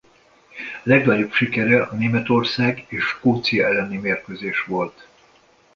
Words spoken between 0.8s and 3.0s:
Legnagyobb sikere a Németország